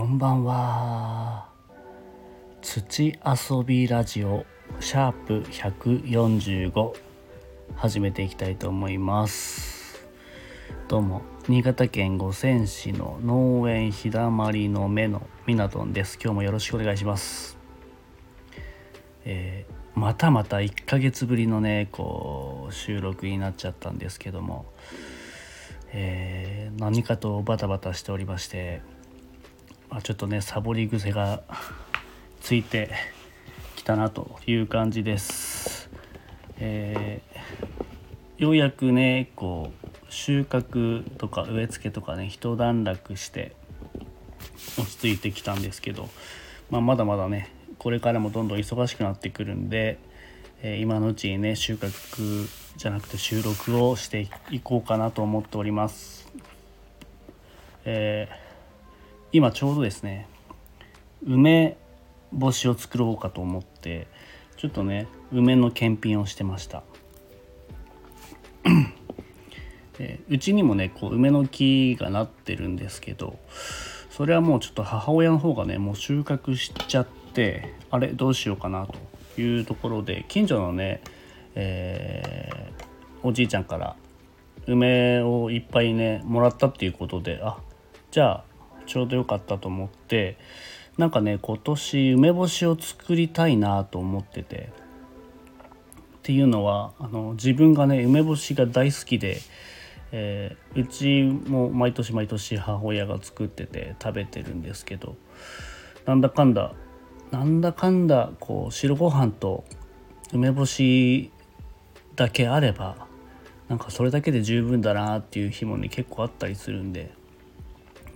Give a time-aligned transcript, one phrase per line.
[0.00, 1.50] こんばんは。
[2.62, 4.46] 土遊びラジオ
[4.80, 6.94] シャープ145
[7.76, 10.02] 始めていきたいと思います。
[10.88, 16.18] どうも新潟県五泉市の農園日だまりの目のみなとんです。
[16.18, 17.58] 今日もよろしくお願いします。
[19.26, 24.64] えー、またまた1ヶ月ぶりのねこう収録になっちゃったんですけども
[25.92, 28.80] えー、何かとバタバタしておりまして、
[29.90, 31.42] まあ、ちょっとねサボり癖が
[32.40, 32.90] ついて
[33.74, 35.90] きたなという感じです。
[36.58, 43.56] えー、ようやくねこう収穫とか植え付けとかね一段落して
[44.78, 46.08] 落ち着いてきたんですけど、
[46.70, 49.98] まあ、まだまだねこれからもどんどん忙しくなってくるんで、
[50.62, 56.30] えー、今のうちにね収穫じゃなくて収録をしていこうかなと思っております。
[57.84, 58.49] えー、
[59.32, 60.26] 今ちょうどですね
[61.24, 61.76] 梅
[62.38, 64.06] 干しを作ろうかと思って
[64.56, 66.82] ちょっとね梅の検品をしてました。
[70.30, 73.38] うちにもねこう梅の木がなってるんですけど
[74.08, 81.02] それはもうちょっと母親の方がねもう収穫しちゃってあれどうしようかなというところで近所のね
[81.54, 83.96] えー、おじいちゃんから
[84.66, 87.58] 梅をいっぱいねもらったっていうことであ
[88.10, 88.44] じゃあ
[88.90, 90.36] ちょうどよかったと思って
[90.98, 94.72] なんかね今年梅干しを作りたいなと思ってて。
[96.18, 99.40] っていうのはあの自分がね梅干しが大好きで、
[100.12, 105.16] えー、うちも毎年毎年母親が作ってて食べてるんですけど
[106.04, 106.74] なんだかんだ
[107.30, 109.64] なんだかんだこう白ご飯と
[110.34, 111.32] 梅干し
[112.16, 113.08] だけあれば
[113.68, 117.18] なんかそれだけで十分だなっていう日もね結構あったりするんで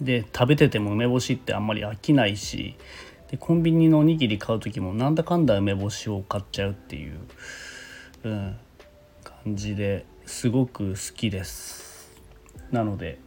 [0.01, 2.77] で食べてても梅干しってあんまり飽きないし
[3.31, 7.19] でコンビニのおにぎり買う時もなんだかんだ梅干しを買っちゃうっていう、
[8.25, 8.57] うん、
[9.23, 12.13] 感じですごく好きです。
[12.71, 13.19] なので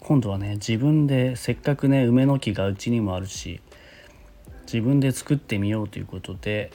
[0.00, 3.60] 今度はね自分でせっかくね梅の木がうちにもあるし
[4.62, 6.72] 自分で作ってみようということで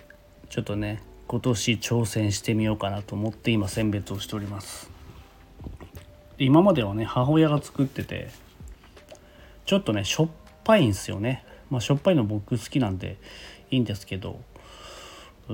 [0.50, 4.90] ちょっとね今年挑戦してみようかなと思って今選別をしております。
[6.38, 8.30] 今まではね母親が作ってて
[9.72, 10.28] ちょっとねしょっ
[10.66, 11.46] ぱいんですよね。
[11.70, 13.16] まあしょっぱいの僕好きなんで
[13.70, 14.42] いいんですけど。
[15.48, 15.54] う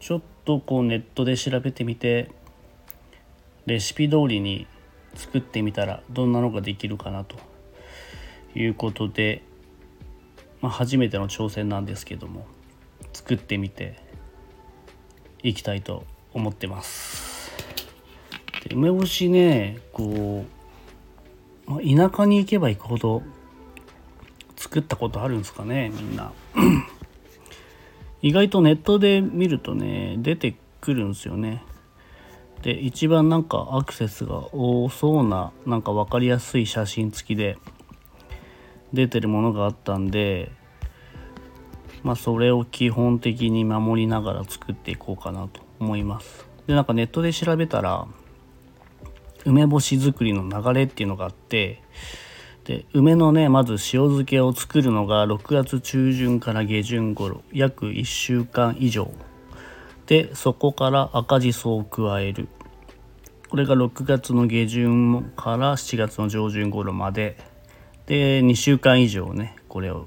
[0.00, 2.30] ちょっとこうネットで調べてみて
[3.66, 4.66] レシピ通りに
[5.14, 7.36] 作ってみたらどんなのができるかなと。
[8.54, 9.42] いうことで、
[10.62, 12.46] まあ、初めての挑戦なんですけども
[13.12, 13.98] 作ってみて
[15.42, 17.52] いきたいと思ってます。
[18.66, 20.61] で梅干しねこう、
[21.66, 23.22] まあ、田舎に行けば行くほど
[24.56, 26.32] 作ったことあるんですかねみんな
[28.22, 31.64] 意外とネットで見るとね出てくるんですよね
[32.62, 37.58] で一番なんかアクセスが多そうななんか分かりやすい写真付きで
[38.92, 40.52] 出てるものがあったんで
[42.02, 46.46] まあ、それを基本的に守りながら作っていこうかなと思います。
[46.66, 48.06] でなんかネットで調べたら
[49.44, 51.82] 梅干し作りの流れっていうのがあって
[52.64, 59.12] で梅のねまず塩漬けを作るのが6月中旬から下旬頃約1週間以上。
[60.06, 62.48] でそこから赤じそを加える。
[63.48, 67.36] これが6月の下旬から7月の上旬頃まで。
[68.06, 70.06] で2週間以上ねこれを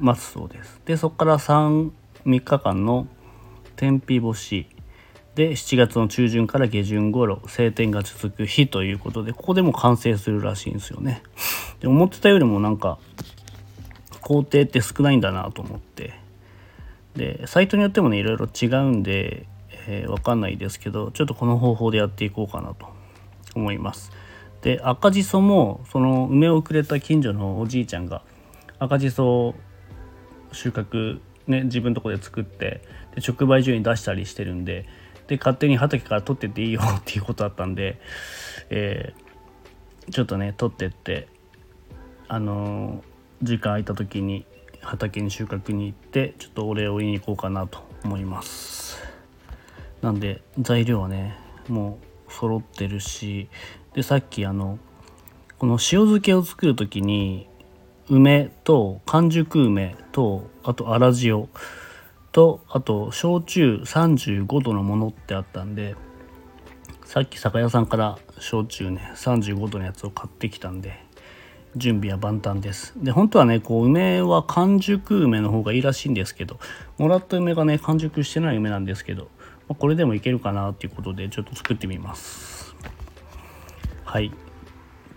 [0.00, 0.80] 待つそうです。
[0.86, 1.90] でそこから33
[2.24, 3.06] 日間の
[3.76, 4.66] 天日干し。
[5.38, 11.22] で7月の中旬から下旬頃晴天が続く日ということでここでも完成するらしいんですよね。
[11.78, 12.98] で思ってたよりもなんか
[14.20, 16.18] 工程って少ないんだなと思って
[17.14, 19.46] でサイトによってもねいろいろ違うんで、
[19.86, 22.88] えー、分かんないですけどちょっとこの方法でやっていこうかなと
[23.54, 24.10] 思います。
[24.62, 28.22] で赤じそもその梅をくれた近所のおじいちゃんが
[28.80, 29.54] 赤じそを
[30.50, 32.82] 収穫ね自分のとこで作って
[33.14, 34.84] で直売所に出したりしてるんで
[35.28, 38.00] で勝手に畑から取ってっていいよっていうことだったんで、
[38.70, 41.28] えー、ちょっとね取ってって
[42.26, 44.44] あのー、時間空いた時に
[44.80, 48.98] 畑に収穫に行ってちょっとお礼を言いに行こうかなと思います。
[50.00, 51.36] なんで材料はね
[51.68, 51.98] も
[52.28, 53.48] う揃ってるし
[53.94, 54.78] でさっきあの
[55.58, 57.48] この塩漬けを作る時に
[58.08, 61.48] 梅と完熟梅とあと粗塩
[62.32, 65.96] とあと焼酎35度のものってあったんで
[67.04, 71.02] さっき酒屋さんから焼酎ね35度のやつを買ってきたんで
[71.76, 72.94] 準備は万端です。
[72.96, 76.58] で本当はねこう梅は完熟梅の方がいいらしいんですけど
[76.98, 79.24] もらった梅がね完熟してない梅なんですけど、
[79.68, 82.74] まあ、これでもいけるかなっていうことでちょっと作ってみます。
[84.04, 84.32] はい。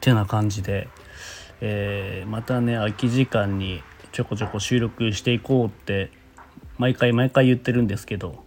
[0.01, 0.89] てな感じで、
[1.61, 3.81] えー、またね空き時間に
[4.11, 6.11] ちょこちょこ収録していこうって
[6.81, 8.43] 毎回毎回言ってるんですけど、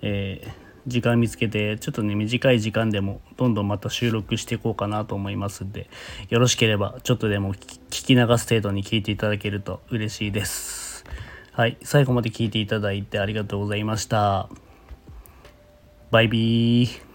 [0.00, 5.90] えー時間見つけてちょっとね短い時間でもどんどんまた収録していこうかなと思いますんで
[6.28, 11.04] よろしければちょっとでも聞き流す程度に聞いていただけると嬉しいです。
[11.50, 14.48] はい最後まで聞いていただいてありがとうございました。
[16.12, 17.05] バイビー。